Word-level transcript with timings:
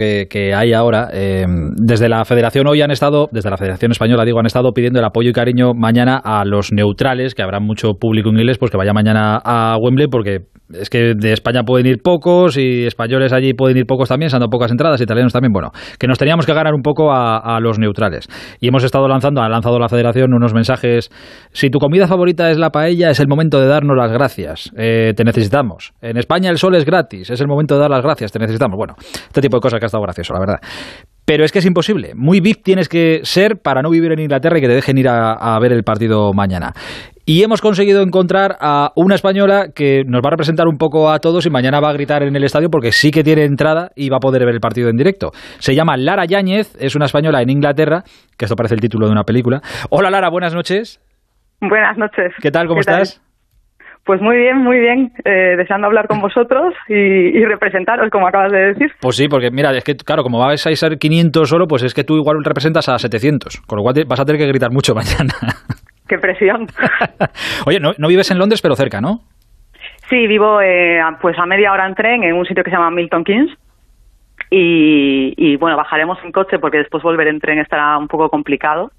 que, 0.00 0.54
hay 0.54 0.72
ahora, 0.72 1.08
eh, 1.12 1.44
desde 1.76 2.08
la 2.08 2.24
Federación 2.24 2.66
hoy 2.66 2.80
han 2.80 2.90
estado, 2.90 3.28
desde 3.32 3.50
la 3.50 3.58
Federación 3.58 3.92
Española 3.92 4.24
digo, 4.24 4.38
han 4.38 4.46
estado 4.46 4.72
pidiendo 4.72 4.98
el 4.98 5.04
apoyo 5.04 5.28
y 5.28 5.32
cariño 5.34 5.74
mañana 5.74 6.16
a 6.16 6.44
los 6.46 6.72
neutrales, 6.72 7.34
que 7.34 7.42
habrá 7.42 7.60
mucho 7.60 7.94
público 8.00 8.30
inglés, 8.30 8.56
pues 8.56 8.70
que 8.70 8.78
vaya 8.78 8.94
mañana 8.94 9.36
a 9.44 9.76
Wembley, 9.78 10.08
porque 10.08 10.46
es 10.72 10.90
que 10.90 11.14
de 11.16 11.32
España 11.32 11.62
pueden 11.62 11.86
ir 11.86 12.02
pocos 12.02 12.56
y 12.56 12.86
españoles 12.86 13.32
allí 13.32 13.54
pueden 13.54 13.76
ir 13.76 13.86
pocos 13.86 14.08
también, 14.08 14.30
dando 14.30 14.48
pocas 14.48 14.70
entradas, 14.70 15.00
italianos 15.00 15.32
también, 15.32 15.52
bueno, 15.52 15.70
que 15.98 16.06
nos 16.06 16.18
teníamos 16.18 16.46
que 16.46 16.54
ganar 16.54 16.74
un 16.74 16.82
poco 16.82 17.12
a, 17.12 17.58
los 17.60 17.78
neutrales. 17.78 18.28
Y 18.60 18.68
hemos 18.68 18.84
estado 18.84 19.08
lanzando, 19.08 19.42
ha 19.42 19.48
lanzado 19.48 19.78
la 19.78 19.88
Federación 19.88 20.32
unos 20.32 20.54
mensajes, 20.54 21.10
si 21.52 21.70
tu 21.70 21.78
comida 21.78 22.06
favorita 22.06 22.50
es 22.50 22.58
la 22.58 22.70
paella, 22.70 23.10
es 23.10 23.20
el 23.20 23.28
momento 23.28 23.60
de 23.60 23.66
darnos 23.66 23.96
las 23.96 24.12
gracias, 24.12 24.70
eh, 24.76 25.12
te 25.16 25.24
necesitamos. 25.24 25.92
En 26.00 26.16
España 26.16 26.50
el 26.50 26.58
sol 26.58 26.74
es 26.74 26.84
gratis, 26.84 27.30
es 27.30 27.40
el 27.40 27.48
momento 27.48 27.74
de 27.74 27.80
dar 27.80 27.90
las 27.90 28.02
gracias, 28.02 28.32
te 28.32 28.38
necesitamos. 28.38 28.76
Bueno, 28.76 28.94
este 28.98 29.40
tipo 29.40 29.56
de 29.56 29.60
cosas 29.60 29.80
que 29.80 29.86
estado 29.86 30.02
gracioso, 30.02 30.32
la 30.32 30.40
verdad. 30.40 30.60
Pero 31.30 31.44
es 31.44 31.52
que 31.52 31.60
es 31.60 31.66
imposible. 31.66 32.14
Muy 32.16 32.40
VIP 32.40 32.64
tienes 32.64 32.88
que 32.88 33.20
ser 33.22 33.58
para 33.62 33.82
no 33.82 33.90
vivir 33.90 34.10
en 34.10 34.18
Inglaterra 34.18 34.58
y 34.58 34.62
que 34.62 34.66
te 34.66 34.74
dejen 34.74 34.98
ir 34.98 35.06
a, 35.08 35.56
ver 35.60 35.72
el 35.72 35.84
partido 35.84 36.32
mañana. 36.32 36.72
Y 37.24 37.44
hemos 37.44 37.60
conseguido 37.60 38.02
encontrar 38.02 38.56
a 38.60 38.90
una 38.96 39.14
española 39.14 39.66
que 39.72 40.02
nos 40.04 40.22
va 40.22 40.26
a 40.26 40.30
representar 40.32 40.66
un 40.66 40.76
poco 40.76 41.08
a 41.08 41.20
todos 41.20 41.46
y 41.46 41.50
mañana 41.50 41.78
va 41.78 41.90
a 41.90 41.92
gritar 41.92 42.24
en 42.24 42.34
el 42.34 42.42
estadio 42.42 42.68
porque 42.68 42.90
sí 42.90 43.12
que 43.12 43.22
tiene 43.22 43.44
entrada 43.44 43.92
y 43.94 44.08
va 44.08 44.16
a 44.16 44.18
poder 44.18 44.44
ver 44.44 44.54
el 44.54 44.60
partido 44.60 44.88
en 44.88 44.96
directo. 44.96 45.30
Se 45.60 45.76
llama 45.76 45.96
Lara 45.96 46.24
Yáñez, 46.24 46.74
es 46.80 46.96
una 46.96 47.04
española 47.04 47.40
en 47.42 47.50
Inglaterra, 47.50 48.02
que 48.36 48.46
esto 48.46 48.56
parece 48.56 48.74
el 48.74 48.80
título 48.80 49.06
de 49.06 49.12
una 49.12 49.22
película. 49.22 49.60
Hola 49.88 50.10
Lara, 50.10 50.30
buenas 50.30 50.52
noches. 50.52 51.00
Buenas 51.60 51.96
noches. 51.96 52.32
¿Qué 52.42 52.50
tal? 52.50 52.66
¿Cómo 52.66 52.80
estás? 52.80 53.22
Pues 54.04 54.20
muy 54.20 54.36
bien, 54.36 54.58
muy 54.58 54.78
bien. 54.78 55.12
Eh, 55.24 55.56
deseando 55.56 55.86
hablar 55.86 56.08
con 56.08 56.20
vosotros 56.20 56.74
y, 56.88 57.44
representaros, 57.44 58.10
como 58.10 58.26
acabas 58.26 58.50
de 58.50 58.72
decir. 58.72 58.92
Pues 59.00 59.16
sí, 59.16 59.28
porque 59.28 59.50
mira, 59.50 59.70
es 59.76 59.84
que 59.84 59.94
claro, 59.96 60.22
como 60.22 60.38
vais 60.38 60.66
a 60.66 60.74
ser 60.74 60.98
500 60.98 61.48
solo, 61.48 61.66
pues 61.68 61.82
es 61.82 61.94
que 61.94 62.04
tú 62.04 62.16
igual 62.16 62.42
representas 62.42 62.88
a 62.88 62.98
700, 62.98 63.60
con 63.66 63.76
lo 63.76 63.82
cual 63.82 64.04
vas 64.06 64.20
a 64.20 64.24
tener 64.24 64.40
que 64.40 64.48
gritar 64.48 64.70
mucho 64.70 64.94
mañana. 64.96 65.34
¡Qué 66.08 66.18
presión! 66.18 66.66
Oye, 67.66 67.78
no, 67.78 67.92
no 67.98 68.08
vives 68.08 68.30
en 68.30 68.38
Londres, 68.38 68.62
pero 68.62 68.74
cerca, 68.74 69.00
¿no? 69.00 69.20
Sí, 70.08 70.26
vivo 70.26 70.60
eh, 70.60 71.00
pues 71.20 71.38
a 71.38 71.46
media 71.46 71.72
hora 71.72 71.86
en 71.86 71.94
tren 71.94 72.24
en 72.24 72.34
un 72.34 72.44
sitio 72.44 72.64
que 72.64 72.70
se 72.70 72.76
llama 72.76 72.90
Milton 72.90 73.22
Keynes. 73.22 73.56
Y, 74.50 75.34
y 75.36 75.56
bueno, 75.56 75.76
bajaremos 75.76 76.18
en 76.24 76.32
coche 76.32 76.58
porque 76.58 76.78
después 76.78 77.04
volver 77.04 77.28
en 77.28 77.38
tren 77.38 77.58
estará 77.58 77.96
un 77.96 78.08
poco 78.08 78.28
complicado. 78.28 78.90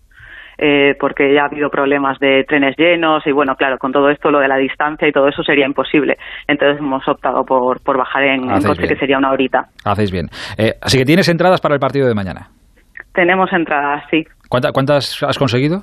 Eh, 0.63 0.93
porque 0.99 1.33
ya 1.33 1.41
ha 1.41 1.45
habido 1.45 1.71
problemas 1.71 2.19
de 2.19 2.43
trenes 2.47 2.75
llenos 2.77 3.25
y 3.25 3.31
bueno, 3.31 3.55
claro, 3.55 3.79
con 3.79 3.91
todo 3.91 4.11
esto 4.11 4.29
lo 4.29 4.37
de 4.37 4.47
la 4.47 4.57
distancia 4.57 5.07
y 5.07 5.11
todo 5.11 5.27
eso 5.27 5.41
sería 5.41 5.65
imposible. 5.65 6.17
Entonces 6.47 6.77
hemos 6.79 7.07
optado 7.07 7.43
por, 7.43 7.81
por 7.81 7.97
bajar 7.97 8.25
en, 8.25 8.47
coche, 8.61 8.87
que 8.87 8.95
sería 8.95 9.17
una 9.17 9.31
horita. 9.31 9.65
Hacéis 9.83 10.11
bien. 10.11 10.27
Eh, 10.59 10.73
así 10.79 10.99
que 10.99 11.05
tienes 11.05 11.27
entradas 11.29 11.61
para 11.61 11.73
el 11.73 11.79
partido 11.79 12.07
de 12.07 12.13
mañana. 12.13 12.49
Tenemos 13.11 13.51
entradas, 13.51 14.03
sí. 14.11 14.23
¿Cuántas 14.49 15.23
has 15.23 15.39
conseguido? 15.39 15.81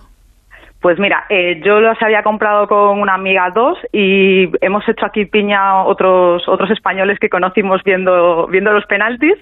Pues 0.89 0.99
mira, 0.99 1.27
eh, 1.29 1.61
yo 1.63 1.81
los 1.81 2.01
había 2.01 2.23
comprado 2.23 2.67
con 2.67 2.99
una 2.99 3.13
amiga 3.13 3.51
dos 3.55 3.77
y 3.93 4.45
hemos 4.65 4.89
hecho 4.89 5.05
aquí 5.05 5.27
piña 5.27 5.85
otros 5.85 6.49
otros 6.49 6.71
españoles 6.71 7.19
que 7.21 7.29
conocimos 7.29 7.83
viendo 7.85 8.47
viendo 8.47 8.73
los 8.73 8.87
penaltis 8.87 9.35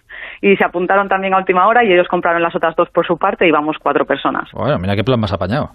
y 0.42 0.56
se 0.56 0.64
apuntaron 0.64 1.08
también 1.08 1.34
a 1.34 1.38
última 1.38 1.68
hora 1.68 1.84
y 1.84 1.92
ellos 1.92 2.08
compraron 2.08 2.42
las 2.42 2.56
otras 2.56 2.74
dos 2.74 2.90
por 2.90 3.06
su 3.06 3.16
parte 3.16 3.46
y 3.46 3.52
vamos 3.52 3.76
cuatro 3.80 4.04
personas. 4.04 4.50
Bueno, 4.54 4.76
mira 4.80 4.96
qué 4.96 5.04
plan 5.04 5.20
más 5.20 5.32
apañado. 5.32 5.70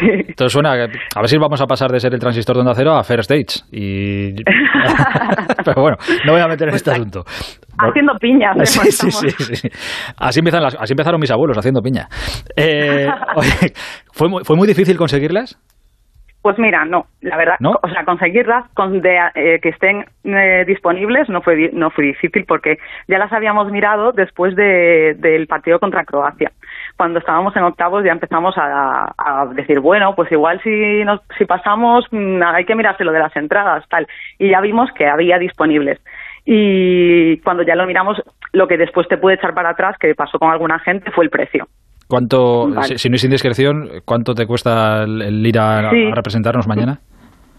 Entonces 0.00 0.52
suena, 0.54 0.72
a 0.72 0.76
ver 1.20 1.28
si 1.28 1.36
vamos 1.36 1.60
a 1.60 1.66
pasar 1.66 1.90
de 1.90 2.00
ser 2.00 2.14
el 2.14 2.20
transistor 2.20 2.56
de 2.56 2.60
onda 2.60 2.72
cero 2.74 2.96
a 2.96 3.04
Fair 3.04 3.20
Stage. 3.20 3.66
Y... 3.70 4.36
Pero 5.66 5.82
bueno, 5.82 5.98
no 6.24 6.32
voy 6.32 6.40
a 6.40 6.48
meter 6.48 6.70
en 6.70 6.76
este 6.76 6.92
asunto. 6.92 7.24
Haciendo 7.78 8.14
piña. 8.20 8.52
Sí, 8.64 8.90
sí, 8.92 9.10
sí, 9.10 9.68
Así, 10.18 10.40
empiezan 10.40 10.64
así 10.64 10.92
empezaron 10.92 11.20
mis 11.20 11.30
abuelos, 11.30 11.56
haciendo 11.56 11.80
piña. 11.80 12.06
Eh, 12.56 13.06
¿fue, 14.12 14.28
muy, 14.28 14.44
¿Fue 14.44 14.56
muy 14.56 14.66
difícil 14.66 14.96
conseguirlas? 14.96 15.58
Pues 16.40 16.56
mira, 16.58 16.84
no, 16.84 17.06
la 17.20 17.36
verdad, 17.36 17.56
o 17.60 17.88
sea, 17.88 18.04
conseguirlas 18.04 18.68
con 18.72 19.02
eh, 19.04 19.58
que 19.60 19.68
estén 19.70 20.04
eh, 20.22 20.64
disponibles 20.66 21.28
no 21.28 21.42
fue 21.42 21.70
no 21.72 21.90
fue 21.90 22.04
difícil 22.04 22.44
porque 22.46 22.78
ya 23.08 23.18
las 23.18 23.32
habíamos 23.32 23.70
mirado 23.72 24.12
después 24.12 24.54
de, 24.54 25.14
del 25.18 25.48
partido 25.48 25.80
contra 25.80 26.04
Croacia. 26.04 26.52
Cuando 26.96 27.18
estábamos 27.18 27.56
en 27.56 27.64
octavos 27.64 28.04
ya 28.04 28.12
empezamos 28.12 28.54
a, 28.56 29.12
a 29.18 29.46
decir, 29.52 29.80
bueno, 29.80 30.14
pues 30.14 30.30
igual 30.30 30.60
si 30.62 31.04
nos, 31.04 31.20
si 31.36 31.44
pasamos 31.44 32.06
mm, 32.12 32.40
hay 32.42 32.64
que 32.64 32.76
mirarse 32.76 33.04
lo 33.04 33.12
de 33.12 33.18
las 33.18 33.34
entradas, 33.34 33.84
tal, 33.88 34.06
y 34.38 34.50
ya 34.50 34.60
vimos 34.60 34.90
que 34.92 35.08
había 35.08 35.38
disponibles. 35.38 36.00
Y 36.50 37.36
cuando 37.40 37.62
ya 37.62 37.76
lo 37.76 37.84
miramos, 37.84 38.16
lo 38.54 38.66
que 38.66 38.78
después 38.78 39.06
te 39.06 39.18
puede 39.18 39.36
echar 39.36 39.52
para 39.52 39.68
atrás, 39.68 39.96
que 40.00 40.14
pasó 40.14 40.38
con 40.38 40.50
alguna 40.50 40.78
gente, 40.78 41.10
fue 41.10 41.24
el 41.24 41.30
precio. 41.30 41.68
¿Cuánto, 42.06 42.70
si, 42.96 43.10
no 43.10 43.16
es 43.16 43.24
indiscreción, 43.24 43.90
cuánto 44.06 44.34
te 44.34 44.46
cuesta 44.46 45.02
el, 45.02 45.46
ir 45.46 45.58
a, 45.58 45.90
representarnos 45.90 46.66
mañana? 46.66 47.00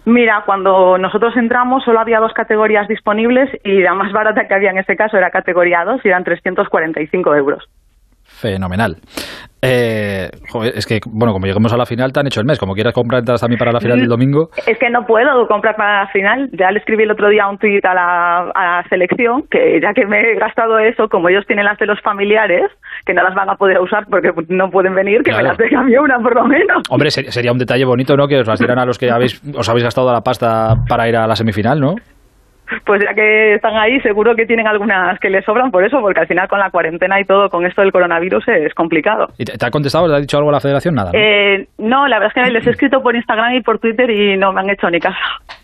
Mira, 0.05 0.41
cuando 0.43 0.97
nosotros 0.97 1.37
entramos 1.37 1.83
solo 1.83 1.99
había 1.99 2.19
dos 2.19 2.33
categorías 2.33 2.87
disponibles 2.87 3.51
y 3.63 3.79
la 3.81 3.93
más 3.93 4.11
barata 4.11 4.47
que 4.47 4.55
había 4.55 4.71
en 4.71 4.79
este 4.79 4.95
caso 4.95 5.17
era 5.17 5.29
categoría 5.29 5.83
2 5.85 6.01
y 6.03 6.07
eran 6.07 6.23
345 6.23 7.35
euros. 7.35 7.69
Fenomenal. 8.39 8.95
Eh, 9.61 10.29
es 10.73 10.85
que, 10.85 10.99
bueno, 11.05 11.33
como 11.33 11.45
lleguemos 11.45 11.73
a 11.73 11.77
la 11.77 11.85
final, 11.85 12.13
te 12.13 12.21
han 12.21 12.27
hecho 12.27 12.39
el 12.39 12.45
mes. 12.45 12.57
Como 12.57 12.73
quieras 12.73 12.93
comprar 12.93 13.19
entradas 13.19 13.41
también 13.41 13.59
para 13.59 13.73
la 13.73 13.81
final 13.81 13.97
del 13.97 14.07
mm, 14.07 14.09
domingo. 14.09 14.49
Es 14.65 14.77
que 14.77 14.89
no 14.89 15.05
puedo 15.05 15.47
comprar 15.47 15.75
para 15.75 16.05
la 16.05 16.07
final. 16.11 16.49
Ya 16.53 16.71
le 16.71 16.79
escribí 16.79 17.03
el 17.03 17.11
otro 17.11 17.27
día 17.27 17.47
un 17.47 17.57
tuit 17.57 17.83
a 17.83 17.93
la, 17.93 18.83
selección 18.89 19.43
que 19.51 19.79
ya 19.81 19.93
que 19.93 20.05
me 20.05 20.19
he 20.21 20.35
gastado 20.35 20.79
eso, 20.79 21.09
como 21.09 21.27
ellos 21.27 21.45
tienen 21.45 21.65
las 21.65 21.77
de 21.77 21.85
los 21.85 21.99
familiares, 22.01 22.71
que 23.05 23.13
no 23.13 23.23
las 23.23 23.35
van 23.35 23.49
a 23.49 23.55
poder 23.55 23.79
usar 23.79 24.05
porque 24.09 24.31
no 24.47 24.69
pueden 24.69 24.95
venir, 24.95 25.21
que 25.21 25.33
me 25.33 25.43
las 25.43 25.57
dejan 25.57 25.93
a 25.93 26.01
una 26.01 26.19
por 26.19 26.35
lo 26.35 26.45
menos. 26.45 26.83
Hombre, 26.89 27.11
sería 27.11 27.51
un 27.51 27.57
detalle 27.57 27.83
bonito, 27.83 28.15
¿no? 28.15 28.27
Que 28.27 28.39
os 28.39 28.47
las 28.47 28.59
dieran 28.59 28.79
a 28.79 28.85
los 28.85 28.97
que 28.97 29.11
habéis, 29.11 29.41
os 29.53 29.67
habéis 29.67 29.83
gastado 29.83 30.11
la 30.13 30.21
pasta 30.21 30.75
para 30.87 31.09
ir 31.09 31.17
a 31.17 31.27
la 31.27 31.35
semifinal, 31.35 31.79
¿no? 31.79 31.95
Pues 32.85 33.01
ya 33.03 33.13
que 33.13 33.55
están 33.55 33.75
ahí, 33.77 33.99
seguro 34.01 34.35
que 34.35 34.45
tienen 34.45 34.67
algunas 34.67 35.19
que 35.19 35.29
les 35.29 35.45
sobran 35.45 35.71
por 35.71 35.83
eso, 35.83 35.99
porque 36.01 36.21
al 36.21 36.27
final 36.27 36.47
con 36.47 36.59
la 36.59 36.69
cuarentena 36.69 37.19
y 37.19 37.25
todo, 37.25 37.49
con 37.49 37.65
esto 37.65 37.81
del 37.81 37.91
coronavirus 37.91 38.47
es 38.47 38.73
complicado. 38.73 39.27
¿Y 39.37 39.45
te, 39.45 39.53
ha 39.65 39.69
contestado? 39.69 40.07
¿Te 40.07 40.15
ha 40.15 40.19
dicho 40.19 40.37
algo 40.37 40.51
la 40.51 40.59
federación? 40.59 40.95
Nada. 40.95 41.11
¿no? 41.11 41.19
Eh, 41.19 41.67
no, 41.77 42.07
la 42.07 42.19
verdad 42.19 42.33
es 42.35 42.43
que 42.43 42.51
les 42.51 42.67
he 42.67 42.71
escrito 42.71 43.01
por 43.01 43.15
Instagram 43.15 43.55
y 43.55 43.61
por 43.61 43.79
Twitter 43.79 44.09
y 44.09 44.37
no 44.37 44.51
me 44.51 44.61
han 44.61 44.69
hecho 44.69 44.89
ni 44.89 44.99
caso. 44.99 45.17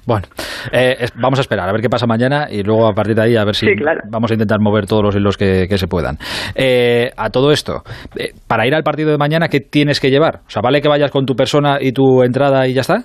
Bueno, 0.06 0.28
eh, 0.72 1.08
vamos 1.16 1.40
a 1.40 1.42
esperar 1.42 1.68
a 1.68 1.72
ver 1.72 1.82
qué 1.82 1.90
pasa 1.90 2.06
mañana 2.06 2.48
y 2.50 2.64
luego 2.64 2.88
a 2.88 2.94
partir 2.94 3.16
de 3.16 3.24
ahí 3.24 3.36
a 3.36 3.44
ver 3.44 3.56
si 3.56 3.68
vamos 4.10 4.32
a 4.32 4.34
intentar 4.34 4.60
mover 4.60 4.86
todos 4.86 5.04
los 5.04 5.16
hilos 5.16 5.38
que, 5.38 5.68
se 5.76 5.88
puedan. 5.88 6.16
Eh, 6.56 7.10
a 7.18 7.30
todo 7.30 7.52
esto, 7.52 7.82
para 8.48 8.66
ir 8.66 8.74
al 8.74 8.84
partido 8.84 9.12
de 9.12 9.18
mañana, 9.18 9.50
¿qué 9.50 9.60
tienes 9.60 10.00
que 10.00 10.10
llevar? 10.10 10.38
O 10.48 10.50
sea, 10.50 10.62
¿vale 10.62 10.82
que 10.82 10.88
vayas 10.88 11.12
con 11.12 11.26
tu 11.26 11.36
persona 11.36 11.78
y 11.82 11.92
tu 11.92 12.24
entrada 12.24 12.66
y 12.68 12.74
ya 12.74 12.82
está? 12.82 13.00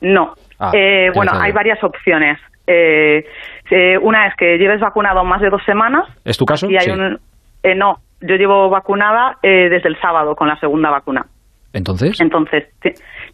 No. 0.00 0.34
Ah, 0.60 0.72
bueno, 1.14 1.32
hay 1.34 1.52
varias 1.52 1.82
opciones. 1.82 2.38
Eh, 2.66 3.26
eh, 3.70 3.98
una 3.98 4.26
es 4.26 4.34
que 4.36 4.58
lleves 4.58 4.80
vacunado 4.80 5.24
más 5.24 5.40
de 5.40 5.50
dos 5.50 5.62
semanas. 5.64 6.06
¿Es 6.24 6.36
tu 6.36 6.46
caso? 6.46 6.70
Y 6.70 6.76
hay 6.76 6.90
un, 6.90 7.18
eh, 7.62 7.74
no, 7.74 8.00
yo 8.20 8.36
llevo 8.36 8.68
vacunada 8.68 9.38
eh, 9.42 9.68
desde 9.70 9.88
el 9.88 10.00
sábado 10.00 10.34
con 10.36 10.48
la 10.48 10.58
segunda 10.58 10.90
vacuna. 10.90 11.26
¿Entonces? 11.72 12.20
Entonces, 12.20 12.64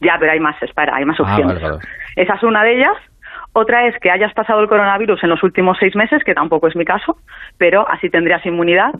ya, 0.00 0.16
pero 0.18 0.32
hay 0.32 0.40
más, 0.40 0.62
espera, 0.62 0.96
hay 0.96 1.04
más 1.04 1.18
ah, 1.20 1.22
opciones. 1.22 1.62
Esa 2.16 2.34
es 2.34 2.42
una 2.42 2.62
de 2.62 2.76
ellas. 2.76 2.96
Otra 3.58 3.86
es 3.86 3.98
que 4.00 4.10
hayas 4.10 4.34
pasado 4.34 4.60
el 4.60 4.68
coronavirus 4.68 5.24
en 5.24 5.30
los 5.30 5.42
últimos 5.42 5.78
seis 5.80 5.96
meses, 5.96 6.22
que 6.24 6.34
tampoco 6.34 6.68
es 6.68 6.76
mi 6.76 6.84
caso, 6.84 7.16
pero 7.56 7.88
así 7.88 8.10
tendrías 8.10 8.44
inmunidad. 8.44 8.92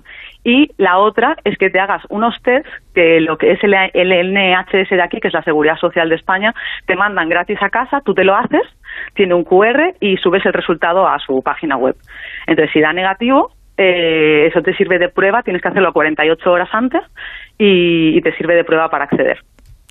Y 0.44 0.70
la 0.78 0.96
otra 0.96 1.36
es 1.44 1.58
que 1.58 1.68
te 1.68 1.78
hagas 1.78 2.02
unos 2.08 2.40
test, 2.42 2.66
que 2.94 3.20
lo 3.20 3.36
que 3.36 3.52
es 3.52 3.62
el, 3.62 3.74
el 3.74 4.32
NHS 4.32 4.88
de 4.88 5.02
aquí, 5.02 5.20
que 5.20 5.28
es 5.28 5.34
la 5.34 5.42
Seguridad 5.42 5.76
Social 5.76 6.08
de 6.08 6.14
España, 6.14 6.54
te 6.86 6.96
mandan 6.96 7.28
gratis 7.28 7.58
a 7.60 7.68
casa, 7.68 8.00
tú 8.02 8.14
te 8.14 8.24
lo 8.24 8.34
haces, 8.34 8.62
tiene 9.12 9.34
un 9.34 9.44
QR 9.44 9.92
y 10.00 10.16
subes 10.16 10.46
el 10.46 10.54
resultado 10.54 11.06
a 11.06 11.18
su 11.18 11.42
página 11.42 11.76
web. 11.76 11.96
Entonces, 12.46 12.72
si 12.72 12.80
da 12.80 12.94
negativo, 12.94 13.50
eh, 13.76 14.46
eso 14.46 14.62
te 14.62 14.74
sirve 14.74 14.98
de 14.98 15.10
prueba, 15.10 15.42
tienes 15.42 15.60
que 15.60 15.68
hacerlo 15.68 15.92
48 15.92 16.50
horas 16.50 16.70
antes 16.72 17.02
y 17.58 18.18
te 18.22 18.34
sirve 18.36 18.54
de 18.54 18.64
prueba 18.64 18.88
para 18.88 19.04
acceder 19.04 19.38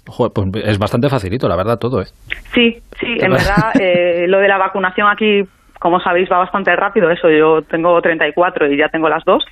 pues 0.05 0.65
es 0.65 0.77
bastante 0.77 1.09
facilito, 1.09 1.47
la 1.47 1.55
verdad, 1.55 1.77
todo, 1.77 2.01
¿eh? 2.01 2.05
Sí, 2.53 2.77
sí, 2.99 3.17
en 3.19 3.31
verdad, 3.31 3.71
eh, 3.79 4.27
lo 4.27 4.39
de 4.39 4.47
la 4.47 4.57
vacunación 4.57 5.07
aquí, 5.07 5.41
como 5.79 5.99
sabéis, 5.99 6.29
va 6.31 6.39
bastante 6.39 6.75
rápido. 6.75 7.09
Eso, 7.09 7.29
yo 7.29 7.61
tengo 7.61 7.99
34 8.01 8.71
y 8.71 8.77
ya 8.77 8.89
tengo 8.89 9.09
las 9.09 9.23
dos. 9.25 9.43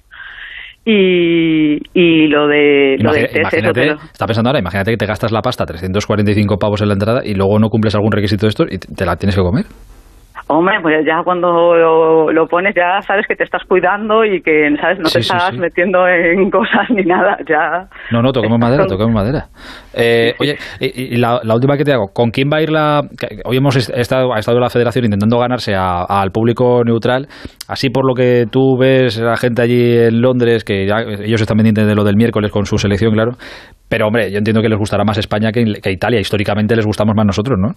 Y, 0.85 1.77
y 1.93 2.27
lo 2.27 2.47
de, 2.47 2.97
lo 2.99 3.13
de 3.13 3.29
imagínate, 3.33 3.95
está 4.11 4.25
pensando 4.25 4.49
ahora, 4.49 4.59
imagínate 4.59 4.91
que 4.91 4.97
te 4.97 5.05
gastas 5.05 5.31
la 5.31 5.41
pasta 5.41 5.65
345 5.65 6.57
pavos 6.57 6.81
en 6.81 6.89
la 6.89 6.93
entrada 6.95 7.21
y 7.23 7.35
luego 7.35 7.57
no 7.57 7.69
cumples 7.69 7.95
algún 7.95 8.11
requisito 8.11 8.45
de 8.45 8.49
esto 8.49 8.65
y 8.69 8.79
te 8.79 9.05
la 9.05 9.15
tienes 9.15 9.35
que 9.35 9.41
comer. 9.41 9.65
Hombre, 10.47 10.75
pues 10.81 11.05
ya 11.05 11.23
cuando 11.23 11.75
lo, 11.75 12.47
pones 12.47 12.75
ya 12.75 13.01
sabes 13.01 13.25
que 13.27 13.35
te 13.35 13.45
estás 13.45 13.63
cuidando 13.63 14.25
y 14.25 14.41
que, 14.41 14.69
¿sabes? 14.79 14.99
No 14.99 15.09
te 15.09 15.19
estás 15.19 15.57
metiendo 15.57 16.05
en 16.07 16.49
cosas 16.51 16.89
ni 16.89 17.03
nada, 17.03 17.37
ya... 17.47 17.87
No, 18.11 18.21
no, 18.21 18.31
toquemos 18.31 18.59
madera, 18.59 18.85
toquemos 18.85 19.13
madera. 19.13 19.45
Eh, 19.93 20.33
oye, 20.39 20.57
y, 20.81 21.15
la, 21.17 21.39
última 21.55 21.77
que 21.77 21.85
te 21.85 21.93
hago, 21.93 22.07
¿con 22.13 22.31
quién 22.31 22.49
va 22.51 22.57
a 22.57 22.61
ir 22.61 22.69
la...? 22.69 23.01
Hoy 23.45 23.57
hemos 23.57 23.77
estado, 23.77 24.33
ha 24.33 24.39
estado 24.39 24.59
la 24.59 24.69
federación 24.69 25.05
intentando 25.05 25.39
ganarse 25.39 25.73
al 25.75 26.31
público 26.31 26.83
neutral, 26.83 27.27
así 27.69 27.89
por 27.89 28.05
lo 28.05 28.13
que 28.13 28.45
tú 28.51 28.77
ves 28.77 29.17
la 29.19 29.37
gente 29.37 29.61
allí 29.61 29.97
en 29.97 30.21
Londres, 30.21 30.65
que 30.65 30.83
ellos 30.83 31.41
están 31.41 31.55
pendientes 31.55 31.87
de 31.87 31.95
lo 31.95 32.03
del 32.03 32.17
miércoles 32.17 32.51
con 32.51 32.65
su 32.65 32.77
selección, 32.77 33.13
claro, 33.13 33.31
pero 33.87 34.07
hombre, 34.07 34.29
yo 34.29 34.39
entiendo 34.39 34.61
que 34.61 34.69
les 34.69 34.77
gustará 34.77 35.05
más 35.05 35.17
España 35.17 35.51
que, 35.51 35.63
que 35.81 35.91
Italia, 35.91 36.19
históricamente 36.19 36.75
les 36.75 36.85
gustamos 36.85 37.15
más 37.15 37.25
nosotros, 37.25 37.57
¿no? 37.57 37.69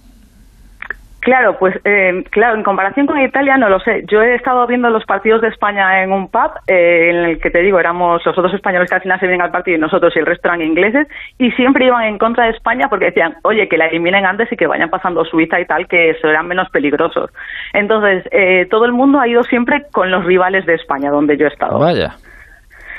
Claro, 1.26 1.58
pues 1.58 1.74
eh, 1.84 2.22
claro, 2.30 2.54
en 2.54 2.62
comparación 2.62 3.08
con 3.08 3.20
Italia 3.20 3.56
no 3.56 3.68
lo 3.68 3.80
sé. 3.80 4.04
Yo 4.06 4.22
he 4.22 4.36
estado 4.36 4.64
viendo 4.68 4.90
los 4.90 5.04
partidos 5.06 5.40
de 5.40 5.48
España 5.48 6.04
en 6.04 6.12
un 6.12 6.28
pub 6.28 6.52
eh, 6.68 7.10
en 7.10 7.16
el 7.16 7.40
que 7.40 7.50
te 7.50 7.62
digo, 7.62 7.80
éramos 7.80 8.24
los 8.24 8.38
otros 8.38 8.54
españoles 8.54 8.88
que 8.88 8.94
al 8.94 9.02
final 9.02 9.18
se 9.18 9.26
vienen 9.26 9.42
al 9.42 9.50
partido 9.50 9.76
y 9.76 9.80
nosotros 9.80 10.14
y 10.14 10.20
el 10.20 10.26
resto 10.26 10.46
eran 10.46 10.62
ingleses 10.62 11.08
y 11.36 11.50
siempre 11.50 11.86
iban 11.86 12.04
en 12.04 12.18
contra 12.18 12.44
de 12.44 12.50
España 12.50 12.88
porque 12.88 13.06
decían, 13.06 13.38
oye, 13.42 13.68
que 13.68 13.76
la 13.76 13.86
eliminen 13.86 14.24
antes 14.24 14.52
y 14.52 14.56
que 14.56 14.68
vayan 14.68 14.88
pasando 14.88 15.24
Suiza 15.24 15.58
y 15.58 15.66
tal, 15.66 15.88
que 15.88 16.14
serán 16.22 16.46
menos 16.46 16.70
peligrosos. 16.70 17.32
Entonces, 17.72 18.22
eh, 18.30 18.68
todo 18.70 18.84
el 18.84 18.92
mundo 18.92 19.18
ha 19.18 19.26
ido 19.26 19.42
siempre 19.42 19.82
con 19.90 20.12
los 20.12 20.24
rivales 20.24 20.64
de 20.64 20.74
España, 20.74 21.10
donde 21.10 21.36
yo 21.36 21.46
he 21.46 21.50
estado. 21.50 21.80
Vaya. 21.80 22.14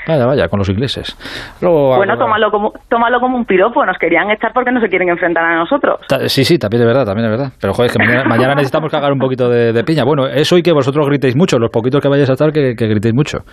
Vaya, 0.08 0.24
vaya, 0.24 0.48
con 0.48 0.58
los 0.58 0.68
ingleses. 0.70 1.14
bueno, 1.60 2.16
tómalo 2.16 2.50
como, 2.50 2.72
tómalo 2.88 3.20
como 3.20 3.36
un 3.36 3.44
piropo. 3.44 3.84
Nos 3.84 3.98
querían 3.98 4.30
echar 4.30 4.54
porque 4.54 4.72
no 4.72 4.80
se 4.80 4.88
quieren 4.88 5.10
enfrentar 5.10 5.44
a 5.44 5.56
nosotros. 5.56 6.00
Sí, 6.28 6.46
sí, 6.46 6.58
también 6.58 6.82
es 6.82 6.86
verdad, 6.86 7.04
también 7.04 7.26
es 7.26 7.38
verdad. 7.38 7.52
Pero 7.60 7.74
joder, 7.74 7.90
que 7.90 7.98
mañana, 8.26 8.54
necesitamos 8.54 8.90
cagar 8.90 9.12
un 9.12 9.18
poquito 9.18 9.50
de, 9.50 9.84
piña. 9.84 10.04
Bueno, 10.04 10.26
eso 10.26 10.56
y 10.56 10.62
que 10.62 10.72
vosotros 10.72 11.06
gritéis 11.06 11.36
mucho. 11.36 11.58
Los 11.58 11.70
poquitos 11.70 12.00
que 12.00 12.08
vayáis 12.08 12.30
a 12.30 12.32
estar, 12.32 12.50
que, 12.52 12.74
que 12.74 12.86
gritéis 12.86 13.14
mucho 13.14 13.44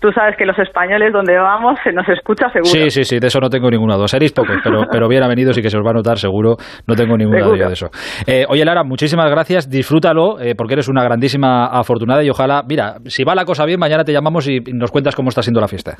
tú 0.00 0.12
sabes 0.12 0.36
que 0.36 0.44
los 0.44 0.58
españoles 0.58 1.12
donde 1.12 1.36
vamos 1.38 1.78
se 1.82 1.92
nos 1.92 2.08
escucha 2.08 2.48
seguro. 2.50 2.70
Sí, 2.70 2.90
sí, 2.90 3.04
sí, 3.04 3.18
de 3.18 3.26
eso 3.26 3.40
no 3.40 3.48
tengo 3.48 3.70
ninguna 3.70 3.96
duda. 3.96 4.08
Seréis 4.08 4.32
pocos, 4.32 4.56
pero, 4.62 4.82
pero 4.90 5.08
bien 5.08 5.22
avenidos 5.22 5.58
y 5.58 5.62
que 5.62 5.70
se 5.70 5.78
os 5.78 5.84
va 5.84 5.90
a 5.90 5.94
notar 5.94 6.18
seguro, 6.18 6.56
no 6.86 6.94
tengo 6.94 7.16
ninguna 7.16 7.44
duda 7.44 7.66
de 7.66 7.72
eso. 7.72 7.88
Eh, 8.26 8.44
oye, 8.48 8.64
Lara, 8.64 8.84
muchísimas 8.84 9.30
gracias, 9.30 9.68
disfrútalo, 9.68 10.40
eh, 10.40 10.54
porque 10.56 10.74
eres 10.74 10.88
una 10.88 11.02
grandísima 11.02 11.66
afortunada 11.66 12.22
y 12.22 12.30
ojalá, 12.30 12.62
mira, 12.68 12.96
si 13.06 13.24
va 13.24 13.34
la 13.34 13.44
cosa 13.44 13.64
bien, 13.64 13.80
mañana 13.80 14.04
te 14.04 14.12
llamamos 14.12 14.48
y 14.48 14.60
nos 14.72 14.90
cuentas 14.90 15.14
cómo 15.16 15.28
está 15.28 15.42
siendo 15.42 15.60
la 15.60 15.68
fiesta. 15.68 15.96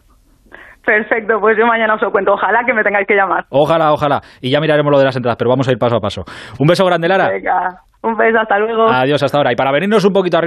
Perfecto, 0.85 1.39
pues 1.41 1.59
yo 1.59 1.67
mañana 1.67 1.95
os 1.97 2.03
lo 2.03 2.11
cuento. 2.11 2.33
Ojalá 2.33 2.61
que 2.65 2.73
me 2.73 2.83
tengáis 2.83 3.07
que 3.07 3.15
llamar. 3.15 3.45
Ojalá, 3.51 3.93
ojalá. 3.93 4.23
Y 4.41 4.51
ya 4.51 4.61
miraremos 4.61 4.91
lo 4.91 4.99
de 4.99 5.05
las 5.05 5.17
entradas, 5.17 5.37
pero 5.37 5.51
vamos 5.51 5.69
a 5.69 5.73
ir 5.73 5.79
paso 5.79 5.97
a 5.97 6.01
paso. 6.01 6.25
Un 6.59 6.67
beso 6.67 6.85
grande, 6.87 7.09
Lara. 7.09 7.29
Venga, 7.29 7.83
un 8.03 8.17
beso, 8.17 8.39
hasta 8.41 8.59
luego. 8.59 8.89
Adiós, 8.89 9.23
hasta 9.23 9.37
ahora. 9.37 9.53
Y 9.53 9.57
para 9.57 9.73
venirnos 9.73 10.05
un 10.05 10.13
poquito 10.13 10.37
arriba. 10.37 10.37